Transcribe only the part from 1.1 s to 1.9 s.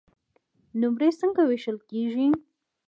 څنګه وېشل